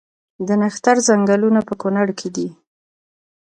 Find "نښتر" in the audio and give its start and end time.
0.61-0.95